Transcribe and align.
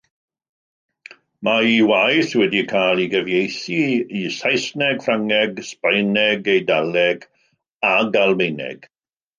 Mae 1.47 1.67
ei 1.73 1.83
waith 1.91 2.33
wedi 2.41 2.63
cael 2.73 3.03
ei 3.03 3.11
gyfieithu 3.11 3.77
i 4.21 4.25
Saesneg, 4.39 5.05
Ffrangeg, 5.05 5.63
Sbaeneg, 5.71 6.51
Eidaleg 6.57 7.31
ac 7.97 8.21
Almaeneg. 8.27 8.93